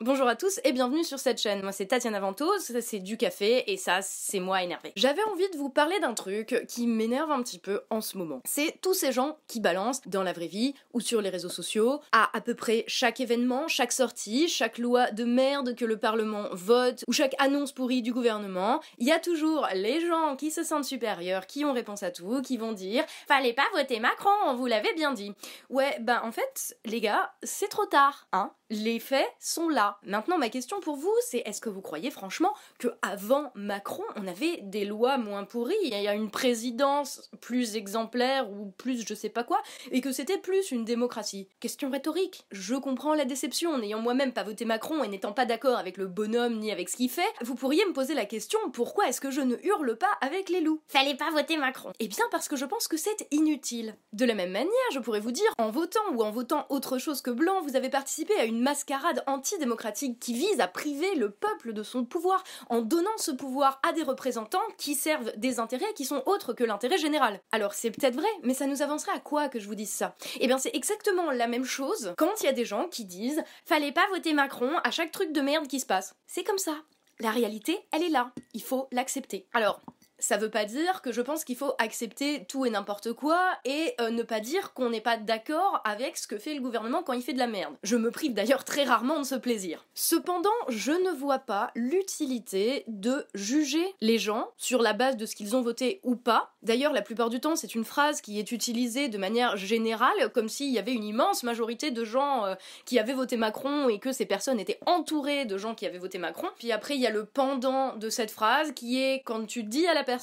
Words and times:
Bonjour 0.00 0.28
à 0.28 0.36
tous 0.36 0.60
et 0.62 0.70
bienvenue 0.70 1.02
sur 1.02 1.18
cette 1.18 1.40
chaîne. 1.40 1.60
Moi 1.62 1.72
c'est 1.72 1.86
Tatiana 1.86 2.20
Ventos, 2.20 2.60
c'est 2.80 3.00
du 3.00 3.16
café 3.16 3.68
et 3.72 3.76
ça 3.76 3.98
c'est 4.00 4.38
moi 4.38 4.62
énervé. 4.62 4.92
J'avais 4.94 5.24
envie 5.24 5.50
de 5.50 5.56
vous 5.56 5.70
parler 5.70 5.98
d'un 5.98 6.14
truc 6.14 6.64
qui 6.68 6.86
m'énerve 6.86 7.32
un 7.32 7.42
petit 7.42 7.58
peu 7.58 7.80
en 7.90 8.00
ce 8.00 8.16
moment. 8.16 8.40
C'est 8.44 8.78
tous 8.80 8.94
ces 8.94 9.10
gens 9.10 9.38
qui 9.48 9.58
balancent 9.58 10.06
dans 10.06 10.22
la 10.22 10.32
vraie 10.32 10.46
vie 10.46 10.72
ou 10.92 11.00
sur 11.00 11.20
les 11.20 11.30
réseaux 11.30 11.48
sociaux 11.48 12.00
à 12.12 12.30
à 12.32 12.40
peu 12.40 12.54
près 12.54 12.84
chaque 12.86 13.18
événement, 13.18 13.66
chaque 13.66 13.90
sortie, 13.90 14.46
chaque 14.46 14.78
loi 14.78 15.10
de 15.10 15.24
merde 15.24 15.74
que 15.74 15.84
le 15.84 15.96
Parlement 15.96 16.46
vote 16.52 17.02
ou 17.08 17.12
chaque 17.12 17.34
annonce 17.40 17.72
pourrie 17.72 18.00
du 18.00 18.12
gouvernement. 18.12 18.80
Il 18.98 19.06
y 19.08 19.12
a 19.12 19.18
toujours 19.18 19.66
les 19.74 20.00
gens 20.06 20.36
qui 20.36 20.52
se 20.52 20.62
sentent 20.62 20.84
supérieurs, 20.84 21.48
qui 21.48 21.64
ont 21.64 21.72
réponse 21.72 22.04
à 22.04 22.12
tout, 22.12 22.40
qui 22.40 22.56
vont 22.56 22.70
dire 22.70 23.04
Fallait 23.26 23.52
pas 23.52 23.66
voter 23.74 23.98
Macron, 23.98 24.30
on 24.46 24.54
vous 24.54 24.66
l'avait 24.66 24.94
bien 24.94 25.12
dit. 25.12 25.32
Ouais, 25.70 25.98
ben 25.98 26.20
en 26.22 26.30
fait, 26.30 26.76
les 26.84 27.00
gars, 27.00 27.32
c'est 27.42 27.66
trop 27.66 27.86
tard, 27.86 28.28
hein 28.30 28.52
les 28.70 28.98
faits 28.98 29.28
sont 29.38 29.68
là. 29.68 29.98
Maintenant, 30.04 30.38
ma 30.38 30.48
question 30.48 30.80
pour 30.80 30.96
vous, 30.96 31.14
c'est 31.26 31.42
est-ce 31.46 31.60
que 31.60 31.68
vous 31.68 31.80
croyez 31.80 32.10
franchement 32.10 32.54
que 32.78 32.88
avant 33.02 33.50
Macron, 33.54 34.02
on 34.16 34.26
avait 34.26 34.58
des 34.62 34.84
lois 34.84 35.18
moins 35.18 35.44
pourries, 35.44 35.74
il 35.82 35.88
y 35.88 36.08
a 36.08 36.14
une 36.14 36.30
présidence 36.30 37.30
plus 37.40 37.76
exemplaire 37.76 38.50
ou 38.50 38.72
plus 38.76 39.06
je 39.06 39.14
sais 39.14 39.28
pas 39.28 39.44
quoi, 39.44 39.62
et 39.90 40.00
que 40.00 40.12
c'était 40.12 40.38
plus 40.38 40.70
une 40.70 40.84
démocratie? 40.84 41.48
Question 41.60 41.90
rhétorique. 41.90 42.46
Je 42.50 42.74
comprends 42.74 43.14
la 43.14 43.24
déception, 43.24 43.78
n'ayant 43.78 44.00
moi-même 44.00 44.32
pas 44.32 44.44
voté 44.44 44.64
Macron 44.64 45.02
et 45.02 45.08
n'étant 45.08 45.32
pas 45.32 45.46
d'accord 45.46 45.78
avec 45.78 45.96
le 45.96 46.06
bonhomme 46.06 46.58
ni 46.58 46.70
avec 46.70 46.88
ce 46.88 46.96
qu'il 46.96 47.10
fait, 47.10 47.22
vous 47.42 47.54
pourriez 47.54 47.84
me 47.86 47.92
poser 47.92 48.14
la 48.14 48.26
question 48.26 48.58
pourquoi 48.72 49.08
est-ce 49.08 49.20
que 49.20 49.30
je 49.30 49.40
ne 49.40 49.56
hurle 49.64 49.96
pas 49.96 50.18
avec 50.20 50.48
les 50.48 50.60
loups? 50.60 50.80
Fallait 50.88 51.16
pas 51.16 51.30
voter 51.30 51.56
Macron. 51.56 51.92
Eh 52.00 52.08
bien 52.08 52.24
parce 52.30 52.48
que 52.48 52.56
je 52.56 52.64
pense 52.64 52.88
que 52.88 52.96
c'est 52.96 53.26
inutile. 53.30 53.96
De 54.12 54.24
la 54.24 54.34
même 54.34 54.52
manière, 54.52 54.68
je 54.92 54.98
pourrais 54.98 55.20
vous 55.20 55.32
dire, 55.32 55.50
en 55.58 55.70
votant 55.70 56.00
ou 56.12 56.22
en 56.22 56.30
votant 56.30 56.66
autre 56.68 56.98
chose 56.98 57.22
que 57.22 57.30
blanc, 57.30 57.62
vous 57.62 57.76
avez 57.76 57.88
participé 57.88 58.34
à 58.34 58.44
une 58.44 58.57
mascarade 58.60 59.22
antidémocratique 59.26 60.18
qui 60.20 60.34
vise 60.34 60.60
à 60.60 60.68
priver 60.68 61.14
le 61.14 61.30
peuple 61.30 61.72
de 61.72 61.82
son 61.82 62.04
pouvoir 62.04 62.42
en 62.68 62.80
donnant 62.80 63.16
ce 63.16 63.30
pouvoir 63.30 63.80
à 63.86 63.92
des 63.92 64.02
représentants 64.02 64.58
qui 64.76 64.94
servent 64.94 65.32
des 65.36 65.60
intérêts 65.60 65.94
qui 65.94 66.04
sont 66.04 66.22
autres 66.26 66.52
que 66.52 66.64
l'intérêt 66.64 66.98
général. 66.98 67.40
Alors 67.52 67.74
c'est 67.74 67.90
peut-être 67.90 68.16
vrai, 68.16 68.28
mais 68.42 68.54
ça 68.54 68.66
nous 68.66 68.82
avancerait 68.82 69.16
à 69.16 69.20
quoi 69.20 69.48
que 69.48 69.60
je 69.60 69.66
vous 69.66 69.74
dise 69.74 69.90
ça? 69.90 70.14
Eh 70.40 70.46
bien 70.46 70.58
c'est 70.58 70.74
exactement 70.74 71.30
la 71.30 71.46
même 71.46 71.64
chose 71.64 72.14
quand 72.16 72.40
il 72.40 72.46
y 72.46 72.48
a 72.48 72.52
des 72.52 72.64
gens 72.64 72.88
qui 72.88 73.04
disent 73.04 73.42
fallait 73.64 73.92
pas 73.92 74.06
voter 74.10 74.32
Macron 74.32 74.72
à 74.84 74.90
chaque 74.90 75.12
truc 75.12 75.32
de 75.32 75.40
merde 75.40 75.66
qui 75.66 75.80
se 75.80 75.86
passe. 75.86 76.14
C'est 76.26 76.44
comme 76.44 76.58
ça. 76.58 76.76
La 77.20 77.30
réalité, 77.32 77.80
elle 77.92 78.04
est 78.04 78.10
là. 78.10 78.30
Il 78.54 78.62
faut 78.62 78.86
l'accepter. 78.92 79.48
Alors, 79.52 79.80
ça 80.28 80.36
veut 80.36 80.50
pas 80.50 80.66
dire 80.66 81.00
que 81.00 81.10
je 81.10 81.22
pense 81.22 81.42
qu'il 81.42 81.56
faut 81.56 81.72
accepter 81.78 82.44
tout 82.50 82.66
et 82.66 82.70
n'importe 82.70 83.14
quoi 83.14 83.40
et 83.64 83.94
euh, 83.98 84.10
ne 84.10 84.22
pas 84.22 84.40
dire 84.40 84.74
qu'on 84.74 84.90
n'est 84.90 85.00
pas 85.00 85.16
d'accord 85.16 85.80
avec 85.86 86.18
ce 86.18 86.26
que 86.26 86.36
fait 86.36 86.52
le 86.52 86.60
gouvernement 86.60 87.02
quand 87.02 87.14
il 87.14 87.22
fait 87.22 87.32
de 87.32 87.38
la 87.38 87.46
merde. 87.46 87.74
Je 87.82 87.96
me 87.96 88.10
prive 88.10 88.34
d'ailleurs 88.34 88.64
très 88.64 88.84
rarement 88.84 89.20
de 89.20 89.24
ce 89.24 89.36
plaisir. 89.36 89.86
Cependant, 89.94 90.50
je 90.68 90.92
ne 90.92 91.12
vois 91.12 91.38
pas 91.38 91.70
l'utilité 91.74 92.84
de 92.88 93.24
juger 93.32 93.94
les 94.02 94.18
gens 94.18 94.50
sur 94.58 94.82
la 94.82 94.92
base 94.92 95.16
de 95.16 95.24
ce 95.24 95.34
qu'ils 95.34 95.56
ont 95.56 95.62
voté 95.62 95.98
ou 96.02 96.14
pas. 96.14 96.52
D'ailleurs, 96.62 96.92
la 96.92 97.00
plupart 97.00 97.30
du 97.30 97.40
temps, 97.40 97.56
c'est 97.56 97.74
une 97.74 97.84
phrase 97.84 98.20
qui 98.20 98.38
est 98.38 98.52
utilisée 98.52 99.08
de 99.08 99.16
manière 99.16 99.56
générale, 99.56 100.30
comme 100.34 100.50
s'il 100.50 100.70
y 100.70 100.78
avait 100.78 100.92
une 100.92 101.04
immense 101.04 101.42
majorité 101.42 101.90
de 101.90 102.04
gens 102.04 102.44
euh, 102.44 102.54
qui 102.84 102.98
avaient 102.98 103.14
voté 103.14 103.38
Macron 103.38 103.88
et 103.88 103.98
que 103.98 104.12
ces 104.12 104.26
personnes 104.26 104.60
étaient 104.60 104.80
entourées 104.84 105.46
de 105.46 105.56
gens 105.56 105.74
qui 105.74 105.86
avaient 105.86 105.96
voté 105.96 106.18
Macron. 106.18 106.48
Puis 106.58 106.70
après, 106.70 106.96
il 106.96 107.00
y 107.00 107.06
a 107.06 107.10
le 107.10 107.24
pendant 107.24 107.96
de 107.96 108.10
cette 108.10 108.30
phrase 108.30 108.72
qui 108.72 109.00
est 109.02 109.22
quand 109.24 109.46
tu 109.46 109.62
dis 109.62 109.86
à 109.86 109.94
la 109.94 110.04
personne, 110.04 110.17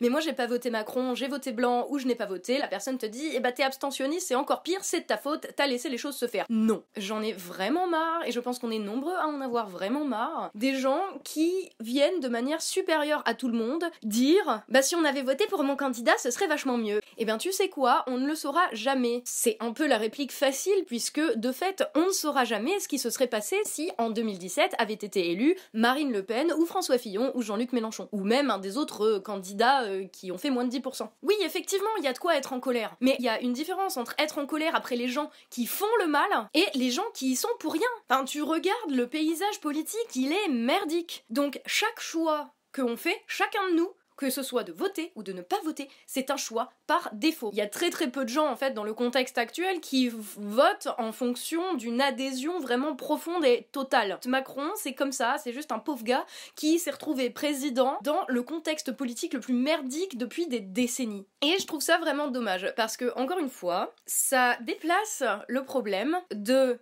mais 0.00 0.08
moi 0.08 0.20
j'ai 0.20 0.32
pas 0.32 0.46
voté 0.46 0.70
Macron, 0.70 1.14
j'ai 1.14 1.28
voté 1.28 1.52
blanc 1.52 1.86
ou 1.90 1.98
je 1.98 2.06
n'ai 2.06 2.14
pas 2.14 2.26
voté, 2.26 2.58
la 2.58 2.68
personne 2.68 2.98
te 2.98 3.06
dit, 3.06 3.30
eh 3.34 3.40
bah 3.40 3.52
t'es 3.52 3.62
abstentionniste, 3.62 4.28
c'est 4.28 4.34
encore 4.34 4.62
pire, 4.62 4.80
c'est 4.82 5.00
de 5.00 5.06
ta 5.06 5.16
faute, 5.16 5.46
t'as 5.56 5.66
laissé 5.66 5.88
les 5.88 5.98
choses 5.98 6.16
se 6.16 6.26
faire. 6.26 6.46
Non, 6.48 6.82
j'en 6.96 7.22
ai 7.22 7.32
vraiment 7.32 7.86
marre, 7.86 8.22
et 8.26 8.32
je 8.32 8.40
pense 8.40 8.58
qu'on 8.58 8.70
est 8.70 8.78
nombreux 8.78 9.14
à 9.14 9.26
en 9.26 9.40
avoir 9.40 9.68
vraiment 9.68 10.04
marre, 10.04 10.50
des 10.54 10.74
gens 10.74 11.02
qui 11.24 11.70
viennent 11.80 12.20
de 12.20 12.28
manière 12.28 12.62
supérieure 12.62 13.22
à 13.26 13.34
tout 13.34 13.48
le 13.48 13.58
monde 13.58 13.84
dire, 14.02 14.62
bah 14.68 14.82
si 14.82 14.96
on 14.96 15.04
avait 15.04 15.22
voté 15.22 15.46
pour 15.46 15.62
mon 15.64 15.76
candidat, 15.76 16.16
ce 16.18 16.30
serait 16.30 16.46
vachement 16.46 16.78
mieux. 16.78 17.00
Eh 17.16 17.24
bien 17.24 17.38
tu 17.38 17.52
sais 17.52 17.68
quoi, 17.68 18.04
on 18.06 18.18
ne 18.18 18.26
le 18.26 18.34
saura 18.34 18.62
jamais. 18.72 19.22
C'est 19.24 19.56
un 19.60 19.72
peu 19.72 19.86
la 19.86 19.98
réplique 19.98 20.32
facile, 20.32 20.84
puisque 20.86 21.20
de 21.20 21.52
fait, 21.52 21.84
on 21.94 22.06
ne 22.06 22.12
saura 22.12 22.44
jamais 22.44 22.78
ce 22.80 22.88
qui 22.88 22.98
se 22.98 23.10
serait 23.10 23.26
passé 23.26 23.56
si 23.64 23.90
en 23.98 24.10
2017 24.10 24.74
avait 24.78 24.94
été 24.94 25.30
élu 25.30 25.56
Marine 25.72 26.12
Le 26.12 26.22
Pen 26.22 26.52
ou 26.56 26.66
François 26.66 26.98
Fillon 26.98 27.32
ou 27.34 27.42
Jean-Luc 27.42 27.72
Mélenchon, 27.72 28.08
ou 28.12 28.24
même 28.24 28.50
un 28.50 28.58
des 28.58 28.76
autres 28.76 29.06
candidats 29.16 29.84
euh, 29.84 30.06
qui 30.06 30.30
ont 30.30 30.36
fait 30.36 30.50
moins 30.50 30.64
de 30.64 30.70
10%. 30.70 31.08
Oui, 31.22 31.34
effectivement, 31.42 31.88
il 31.96 32.04
y 32.04 32.08
a 32.08 32.12
de 32.12 32.18
quoi 32.18 32.36
être 32.36 32.52
en 32.52 32.60
colère. 32.60 32.94
Mais 33.00 33.16
il 33.18 33.24
y 33.24 33.28
a 33.28 33.40
une 33.40 33.54
différence 33.54 33.96
entre 33.96 34.14
être 34.18 34.36
en 34.38 34.44
colère 34.44 34.74
après 34.74 34.96
les 34.96 35.08
gens 35.08 35.30
qui 35.48 35.64
font 35.64 35.86
le 36.00 36.06
mal 36.06 36.28
et 36.52 36.66
les 36.74 36.90
gens 36.90 37.06
qui 37.14 37.30
y 37.30 37.36
sont 37.36 37.48
pour 37.58 37.72
rien. 37.72 37.88
Enfin, 38.08 38.24
tu 38.24 38.42
regardes 38.42 38.90
le 38.90 39.06
paysage 39.06 39.60
politique, 39.60 40.14
il 40.14 40.32
est 40.32 40.48
merdique. 40.48 41.24
Donc 41.30 41.60
chaque 41.64 42.00
choix 42.00 42.50
que 42.72 42.82
on 42.82 42.96
fait, 42.96 43.22
chacun 43.26 43.66
de 43.70 43.76
nous, 43.76 43.90
que 44.18 44.28
ce 44.28 44.42
soit 44.42 44.64
de 44.64 44.72
voter 44.72 45.12
ou 45.14 45.22
de 45.22 45.32
ne 45.32 45.40
pas 45.40 45.60
voter, 45.64 45.88
c'est 46.06 46.30
un 46.30 46.36
choix 46.36 46.70
par 46.86 47.08
défaut. 47.14 47.50
Il 47.52 47.58
y 47.58 47.62
a 47.62 47.66
très 47.66 47.88
très 47.88 48.10
peu 48.10 48.24
de 48.24 48.28
gens 48.28 48.50
en 48.50 48.56
fait 48.56 48.72
dans 48.72 48.84
le 48.84 48.92
contexte 48.92 49.38
actuel 49.38 49.80
qui 49.80 50.10
votent 50.36 50.88
en 50.98 51.12
fonction 51.12 51.74
d'une 51.74 52.02
adhésion 52.02 52.58
vraiment 52.58 52.94
profonde 52.96 53.44
et 53.44 53.68
totale. 53.72 54.18
Macron, 54.26 54.68
c'est 54.76 54.92
comme 54.92 55.12
ça, 55.12 55.36
c'est 55.38 55.52
juste 55.52 55.72
un 55.72 55.78
pauvre 55.78 56.04
gars 56.04 56.26
qui 56.56 56.78
s'est 56.78 56.90
retrouvé 56.90 57.30
président 57.30 57.98
dans 58.02 58.24
le 58.28 58.42
contexte 58.42 58.92
politique 58.92 59.34
le 59.34 59.40
plus 59.40 59.54
merdique 59.54 60.18
depuis 60.18 60.48
des 60.48 60.60
décennies. 60.60 61.26
Et 61.40 61.56
je 61.58 61.66
trouve 61.66 61.80
ça 61.80 61.98
vraiment 61.98 62.28
dommage 62.28 62.72
parce 62.76 62.96
que 62.96 63.16
encore 63.16 63.38
une 63.38 63.48
fois, 63.48 63.94
ça 64.06 64.56
déplace 64.62 65.22
le 65.46 65.64
problème 65.64 66.18
de 66.34 66.78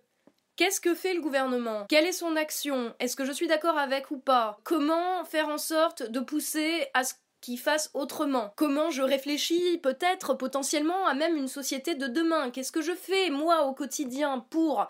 Qu'est-ce 0.57 0.81
que 0.81 0.95
fait 0.95 1.13
le 1.13 1.21
gouvernement? 1.21 1.85
Quelle 1.87 2.07
est 2.07 2.13
son 2.13 2.35
action? 2.35 2.95
Est-ce 2.99 3.15
que 3.15 3.27
je 3.27 3.33
suis 3.33 3.47
d'accord 3.47 3.77
avec 3.77 4.11
ou 4.11 4.17
pas? 4.17 4.59
Comment 4.65 5.23
faire 5.27 5.49
en 5.49 5.59
sorte 5.59 6.11
de 6.11 6.19
pousser 6.19 6.87
à 6.95 7.05
ce 7.05 7.13
qui 7.41 7.57
fasse 7.57 7.91
autrement 7.95 8.53
Comment 8.57 8.91
je 8.91 9.03
réfléchis 9.03 9.79
peut-être 9.79 10.35
potentiellement 10.35 11.07
à 11.07 11.15
même 11.15 11.37
une 11.37 11.49
société 11.49 11.95
de 11.95 12.07
demain? 12.07 12.51
Qu'est-ce 12.51 12.73
que 12.73 12.83
je 12.83 12.93
fais 12.93 13.31
moi 13.31 13.65
au 13.65 13.75
quotidien 13.75 14.41
pour 14.51 14.89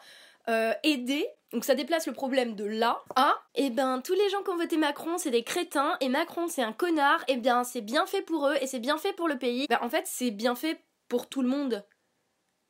euh, 0.48 0.72
aider? 0.82 1.26
Donc 1.52 1.64
ça 1.64 1.74
déplace 1.74 2.06
le 2.06 2.12
problème 2.12 2.54
de 2.56 2.64
là 2.64 3.02
à, 3.14 3.34
eh 3.54 3.70
ben 3.70 4.00
tous 4.00 4.14
les 4.14 4.28
gens 4.30 4.42
qui 4.42 4.50
ont 4.50 4.56
voté 4.56 4.76
Macron 4.76 5.16
c'est 5.16 5.30
des 5.30 5.44
crétins 5.44 5.96
et 6.00 6.08
Macron 6.08 6.48
c'est 6.48 6.62
un 6.62 6.72
connard, 6.72 7.22
eh 7.28 7.36
bien 7.36 7.62
c'est 7.62 7.82
bien 7.82 8.04
fait 8.06 8.22
pour 8.22 8.48
eux 8.48 8.56
et 8.60 8.66
c'est 8.66 8.80
bien 8.80 8.98
fait 8.98 9.12
pour 9.12 9.28
le 9.28 9.38
pays. 9.38 9.66
Ben, 9.68 9.78
en 9.80 9.88
fait 9.88 10.04
c'est 10.06 10.32
bien 10.32 10.54
fait 10.54 10.80
pour 11.08 11.28
tout 11.28 11.42
le 11.42 11.48
monde. 11.48 11.84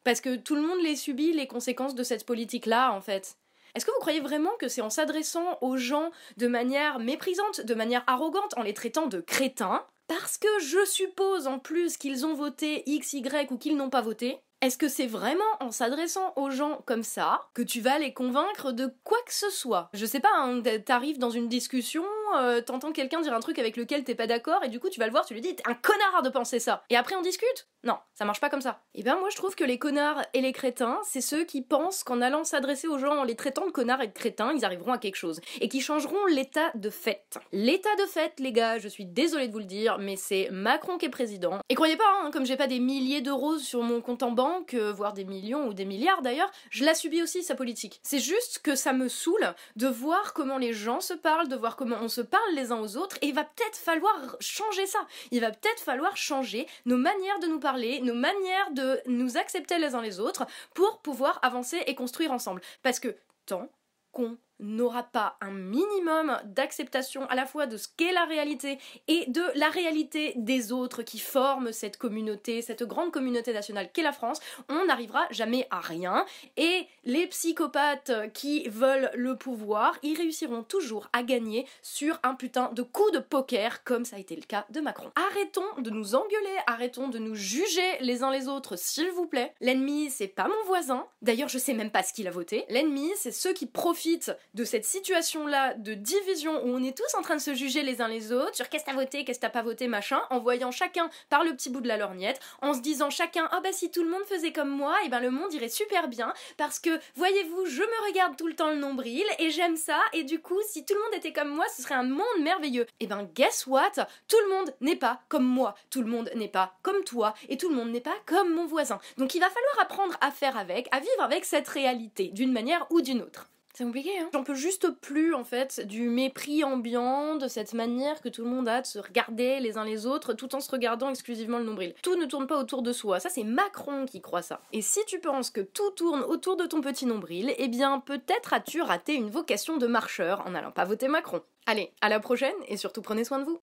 Parce 0.05 0.21
que 0.21 0.37
tout 0.37 0.55
le 0.55 0.63
monde 0.63 0.81
les 0.83 0.95
subit 0.95 1.33
les 1.33 1.47
conséquences 1.47 1.95
de 1.95 2.03
cette 2.03 2.27
politique-là 2.27 2.93
en 2.93 3.01
fait. 3.01 3.37
Est-ce 3.77 3.85
que 3.85 3.91
vous 3.91 4.01
croyez 4.01 4.21
vraiment 4.21 4.53
que 4.59 4.69
c'est 4.69 4.81
en 4.81 4.89
s'adressant 4.89 5.59
aux 5.61 5.77
gens 5.77 6.11
de 6.39 6.47
manière 6.47 6.99
méprisante, 6.99 7.61
de 7.61 7.75
manière 7.75 8.05
arrogante, 8.07 8.57
en 8.57 8.63
les 8.63 8.73
traitant 8.73 9.07
de 9.07 9.21
crétins, 9.21 9.85
parce 10.09 10.39
que 10.39 10.49
je 10.61 10.83
suppose 10.87 11.47
en 11.47 11.59
plus 11.59 11.99
qu'ils 11.99 12.25
ont 12.25 12.33
voté 12.33 12.83
X, 12.87 13.13
Y 13.13 13.51
ou 13.51 13.59
qu'ils 13.59 13.77
n'ont 13.77 13.91
pas 13.91 14.01
voté, 14.01 14.39
est-ce 14.63 14.79
que 14.79 14.89
c'est 14.89 15.07
vraiment 15.07 15.45
en 15.61 15.71
s'adressant 15.71 16.33
aux 16.37 16.49
gens 16.49 16.81
comme 16.87 17.03
ça 17.03 17.49
que 17.53 17.61
tu 17.61 17.83
vas 17.83 17.99
les 17.99 18.15
convaincre 18.15 18.73
de 18.73 18.91
quoi 19.05 19.19
que 19.27 19.35
ce 19.35 19.51
soit? 19.51 19.91
Je 19.93 20.07
sais 20.07 20.21
pas, 20.21 20.33
hein, 20.33 20.63
t'arrives 20.85 21.19
dans 21.19 21.29
une 21.29 21.49
discussion, 21.49 22.05
euh, 22.37 22.61
t'entends 22.61 22.93
quelqu'un 22.93 23.21
dire 23.21 23.35
un 23.35 23.41
truc 23.41 23.59
avec 23.59 23.77
lequel 23.77 24.05
t'es 24.05 24.15
pas 24.15 24.27
d'accord 24.27 24.63
et 24.65 24.69
du 24.69 24.81
coup 24.81 24.89
tu 24.89 25.01
vas 25.01 25.07
le 25.07 25.13
voir, 25.13 25.25
tu 25.25 25.35
lui 25.35 25.41
dis 25.41 25.55
t'es 25.55 25.63
un 25.67 25.75
connard 25.75 26.23
de 26.23 26.29
penser 26.29 26.59
ça. 26.59 26.85
Et 26.91 26.97
après 26.97 27.15
on 27.17 27.23
discute? 27.23 27.69
Non, 27.85 27.99
ça 28.15 28.25
marche 28.25 28.41
pas 28.41 28.51
comme 28.51 28.61
ça. 28.61 28.83
Et 28.95 29.01
eh 29.01 29.03
ben 29.03 29.17
moi 29.17 29.29
je 29.31 29.37
trouve 29.37 29.55
que 29.55 29.65
les 29.65 29.79
connards 29.79 30.23
et 30.35 30.41
les 30.41 30.53
crétins, 30.53 30.99
c'est 31.05 31.21
ceux 31.21 31.45
qui 31.45 31.63
pensent 31.63 32.03
qu'en 32.03 32.21
allant 32.21 32.45
s'adresser 32.45 32.89
aux 32.89 32.99
gens 32.99 33.19
en 33.19 33.25
les 33.25 33.37
traitant 33.37 33.67
de 33.67 33.71
connards 33.71 34.03
et 34.03 34.09
de 34.09 34.13
crétins, 34.13 34.53
ils 34.55 34.65
arriveront 34.65 34.93
à 34.93 34.99
quelque 34.99 35.17
chose 35.17 35.41
et 35.61 35.69
qui 35.69 35.81
changeront 35.81 36.27
l'état 36.27 36.71
de 36.75 36.91
fait. 36.91 37.39
L'état 37.53 37.95
de 38.01 38.07
fait, 38.07 38.41
les 38.41 38.53
gars, 38.53 38.79
je 38.79 38.89
suis 38.89 39.05
désolée 39.05 39.49
de 39.49 39.53
vous 39.53 39.61
le 39.61 39.65
dire, 39.65 39.99
mais 39.99 40.17
c'est 40.17 40.49
Macron 40.51 40.99
qui 40.99 41.07
est 41.07 41.11
président. 41.11 41.61
Et 41.69 41.75
croyez 41.75 41.97
pas, 41.97 42.05
hein, 42.23 42.31
comme 42.33 42.47
j'ai 42.47 42.57
pas 42.57 42.67
des 42.67 42.81
milliers 42.81 43.21
d'euros 43.21 43.59
sur 43.59 43.83
mon 43.83 44.01
compte 44.01 44.23
en 44.23 44.33
banque 44.33 44.71
que 44.71 44.91
voire 44.91 45.13
des 45.13 45.25
millions 45.25 45.67
ou 45.69 45.75
des 45.75 45.85
milliards 45.85 46.23
d'ailleurs, 46.23 46.51
je 46.71 46.85
la 46.85 46.95
subis 46.95 47.23
aussi 47.23 47.43
sa 47.43 47.55
politique. 47.55 48.01
C'est 48.03 48.19
juste 48.19 48.61
que 48.63 48.75
ça 48.75 48.93
me 48.93 49.09
saoule 49.09 49.55
de 49.77 49.87
voir 49.87 50.33
comment 50.33 50.59
les 50.59 50.73
gens 50.73 51.01
se 51.01 51.15
parlent, 51.15 51.49
de 51.49 51.57
voir 51.57 51.77
comment 51.77 51.97
on 52.01 52.09
se 52.09 52.16
parle 52.21 52.55
les 52.55 52.73
uns 52.73 52.81
aux 52.81 52.97
autres, 52.97 53.17
et 53.23 53.27
il 53.27 53.35
va 53.35 53.45
peut-être 53.45 53.77
falloir 53.77 54.37
changer 54.41 54.87
ça. 54.87 55.07
Il 55.31 55.41
va 55.41 55.51
peut-être 55.51 55.81
falloir 55.81 56.17
changer 56.17 56.67
nos 56.85 56.97
manières 56.97 57.39
de 57.41 57.47
nous 57.47 57.61
parler, 57.61 58.01
nos 58.01 58.15
manières 58.15 58.71
de 58.73 59.01
nous 59.07 59.37
accepter 59.37 59.79
les 59.79 59.95
uns 59.95 60.03
les 60.03 60.21
autres 60.21 60.47
pour 60.75 60.99
pouvoir 60.99 61.39
avancer 61.43 61.83
et 61.87 61.95
construire 61.95 62.33
ensemble. 62.33 62.61
Parce 62.83 63.01
que 63.01 63.17
tant 63.47 63.69
qu'on 64.13 64.37
n'aura 64.61 65.03
pas 65.03 65.37
un 65.41 65.51
minimum 65.51 66.39
d'acceptation 66.45 67.27
à 67.29 67.35
la 67.35 67.47
fois 67.47 67.67
de 67.67 67.77
ce 67.77 67.89
qu'est 67.97 68.13
la 68.13 68.25
réalité 68.25 68.79
et 69.09 69.25
de 69.29 69.43
la 69.55 69.69
réalité 69.69 70.33
des 70.37 70.73
autres 70.73 71.03
qui 71.03 71.19
forment 71.19 71.73
cette 71.73 71.99
communauté, 71.99 72.63
cette 72.63 72.83
grande 72.83 73.13
communauté 73.13 73.53
nationale 73.53 73.91
qu'est 73.93 74.03
la 74.03 74.13
France, 74.13 74.41
on 74.69 74.87
n'arrivera 74.87 75.27
jamais 75.31 75.67
à 75.71 75.81
rien 75.81 76.25
et 76.57 76.87
les 77.05 77.27
psychopathes 77.27 78.13
qui 78.33 78.69
veulent 78.69 79.11
le 79.15 79.37
pouvoir, 79.37 79.99
ils 80.03 80.17
réussiront 80.17 80.63
toujours 80.63 81.09
à 81.13 81.23
gagner 81.23 81.67
sur 81.83 82.19
un 82.23 82.35
putain 82.35 82.71
de 82.73 82.83
coup 82.83 83.11
de 83.11 83.19
poker 83.19 83.85
comme 83.85 84.05
ça 84.05 84.17
a 84.17 84.19
été 84.19 84.37
le 84.37 84.43
cas 84.43 84.67
de 84.71 84.81
Macron. 84.81 85.11
Arrêtons 85.31 85.81
de 85.81 85.91
nous 85.91 86.15
engueuler, 86.15 86.57
arrêtons 86.67 87.09
de 87.09 87.19
nous 87.19 87.35
juger 87.35 87.99
les 88.01 88.23
uns 88.23 88.31
les 88.31 88.49
autres 88.49 88.77
s'il 88.77 89.11
vous 89.11 89.27
plaît. 89.27 89.53
L'ennemi 89.61 90.11
c'est 90.11 90.29
pas 90.29 90.49
mon 90.49 90.65
voisin, 90.67 91.07
d'ailleurs 91.23 91.49
je 91.49 91.59
sais 91.59 91.75
même 91.75 91.91
pas 91.91 92.03
ce 92.03 92.13
qu'il 92.13 92.29
a 92.29 92.31
voté. 92.31 92.65
L'ennemi 92.69 93.11
c'est 93.17 93.33
ceux 93.33 93.53
qui 93.53 93.67
profitent 93.67 94.33
de 94.57 94.65
cette 94.65 94.87
situation-là 94.87 95.75
de 95.75 95.93
division 95.93 96.65
où 96.65 96.71
on 96.71 96.83
est 96.83 96.97
tous 96.97 97.15
en 97.15 97.21
train 97.21 97.37
de 97.37 97.41
se 97.41 97.55
juger 97.55 97.83
les 97.83 98.01
uns 98.01 98.09
les 98.09 98.33
autres 98.33 98.57
sur 98.57 98.71
qu'est-ce 98.71 98.85
que 98.85 98.91
t'as 98.91 98.97
voté, 98.97 99.25
qu'est-ce 99.25 99.39
que 99.39 99.43
t'as 99.45 99.51
pas 99.51 99.63
voté, 99.63 99.87
machin, 99.87 100.21
en 100.31 100.41
voyant 100.41 100.71
chacun 100.71 101.11
par 101.29 101.45
le 101.45 101.53
petit 101.55 101.69
bout 101.69 101.83
de 101.83 101.89
la 101.89 101.99
lorgnette, 101.99 102.41
en 102.63 102.73
se 102.73 102.81
disant 102.81 103.11
chacun 103.11 103.47
ah 103.53 103.61
bah 103.61 103.73
si 103.73 103.91
tout 103.91 104.03
le 104.03 104.09
monde 104.09 104.25
faisait 104.25 104.53
comme 104.53 104.71
moi, 104.71 104.95
et 105.05 105.11
ben 105.11 105.21
le 105.21 105.31
monde 105.31 105.53
irait 105.53 105.69
super 105.69 106.09
bien 106.09 106.33
parce 106.57 106.81
que 106.81 106.99
voyez-vous, 107.17 107.67
je 107.67 107.83
me 107.83 108.07
regarde 108.09 108.37
tout 108.37 108.47
le 108.47 108.57
temps 108.57 108.71
le 108.71 108.77
nombril 108.77 109.25
et 109.39 109.51
j'aime 109.51 109.77
ça 109.77 110.01
et 110.15 110.25
du 110.25 110.41
coup 110.41 110.59
si 110.67 110.87
tout 110.87 110.95
le 110.95 111.01
monde 111.01 111.15
était 111.15 111.35
comme 111.35 111.51
moi, 111.51 111.67
ce 111.77 111.83
serait 111.83 111.95
un 111.95 112.05
monde 112.05 112.25
merveilleux. 112.41 112.87
Et 113.01 113.07
ben 113.07 113.29
guess 113.35 113.67
what? 113.67 113.93
Tout 114.27 114.39
le 114.49 114.55
monde 114.55 114.75
n'est 114.81 114.97
pas 114.97 115.21
comme 115.29 115.45
moi, 115.45 115.75
tout 115.91 116.01
le 116.01 116.09
monde 116.09 116.31
n'est 116.35 116.49
pas 116.49 116.79
comme 116.83 117.05
toi 117.05 117.35
et 117.51 117.59
tout 117.59 117.69
le 117.69 117.75
monde 117.75 117.91
n'est 117.91 118.01
pas 118.01 118.17
comme 118.25 118.55
mon 118.55 118.65
voisin. 118.65 119.01
Donc 119.19 119.35
il 119.35 119.41
va 119.41 119.51
falloir 119.51 119.81
apprendre 119.81 120.17
à 120.23 120.31
faire 120.31 120.57
avec, 120.57 120.89
à 120.93 121.01
vivre 121.01 121.23
avec 121.23 121.45
cette 121.45 121.69
réalité 121.69 122.29
d'une 122.29 122.53
manière 122.53 122.87
ou 122.89 123.03
d'une 123.03 123.21
autre. 123.21 123.51
C'est 123.77 123.85
compliqué, 123.85 124.19
hein 124.19 124.31
J'en 124.33 124.43
peux 124.43 124.55
juste 124.55 124.89
plus, 125.03 125.35
en 125.35 125.45
fait, 125.45 125.87
du 125.87 126.09
mépris 126.09 126.65
ambiant, 126.65 127.35
de 127.35 127.47
cette 127.47 127.75
manière 127.75 128.23
que 128.23 128.31
tout 128.31 128.43
le 128.43 128.49
monde 128.49 128.67
a 128.69 128.81
de 128.81 128.87
se 128.87 128.99
regarder 128.99 129.61
les 129.61 129.77
uns 129.77 129.85
les 129.85 130.07
autres 130.07 130.33
tout 130.33 130.55
en 130.55 130.61
se 130.61 130.71
regardant 130.71 131.11
exclusivement 131.11 131.59
le 131.59 131.65
nombril. 131.65 131.95
Tout 132.03 132.17
ne 132.17 132.25
tourne 132.25 132.47
pas 132.47 132.59
autour 132.59 132.81
de 132.81 132.95
soi. 132.95 133.21
Ça, 133.21 133.29
c'est 133.29 133.45
Macron 133.45 134.07
qui 134.07 134.23
croit 134.23 134.41
ça. 134.41 134.63
Et 134.73 134.81
si 134.81 135.01
tu 135.05 135.21
penses 135.21 135.51
que 135.51 135.61
tout 135.61 135.91
tourne 135.91 136.23
autour 136.23 136.57
de 136.57 136.65
ton 136.65 136.81
petit 136.81 137.05
nombril, 137.05 137.55
eh 137.59 137.69
bien, 137.69 138.01
peut-être 138.01 138.55
as-tu 138.55 138.81
raté 138.81 139.13
une 139.13 139.29
vocation 139.29 139.77
de 139.77 139.87
marcheur 139.87 140.43
en 140.47 140.53
n'allant 140.53 140.73
pas 140.73 140.87
voter 140.87 141.09
Macron. 141.09 141.43
Allez, 141.67 141.93
à 142.01 142.09
la 142.09 142.19
prochaine, 142.19 142.57
et 142.69 142.79
surtout 142.79 143.03
prenez 143.03 143.25
soin 143.25 143.41
de 143.41 143.45
vous. 143.45 143.61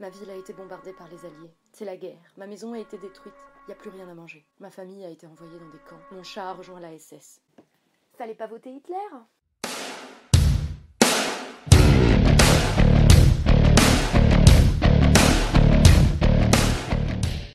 Ma 0.00 0.10
ville 0.10 0.28
a 0.28 0.36
été 0.36 0.52
bombardée 0.52 0.92
par 0.92 1.08
les 1.08 1.24
Alliés. 1.24 1.54
C'est 1.72 1.86
la 1.86 1.96
guerre. 1.96 2.34
Ma 2.36 2.46
maison 2.46 2.74
a 2.74 2.78
été 2.78 2.98
détruite. 2.98 3.32
Il 3.62 3.68
n'y 3.68 3.72
a 3.72 3.76
plus 3.76 3.88
rien 3.88 4.06
à 4.10 4.14
manger. 4.14 4.44
Ma 4.58 4.70
famille 4.70 5.06
a 5.06 5.08
été 5.08 5.26
envoyée 5.26 5.58
dans 5.58 5.70
des 5.70 5.82
camps. 5.88 6.00
Mon 6.10 6.22
chat 6.22 6.50
a 6.50 6.52
rejoint 6.52 6.80
la 6.80 6.98
SS. 6.98 7.40
Fallait 8.22 8.36
pas 8.36 8.46
voter 8.46 8.70
Hitler? 8.70 8.94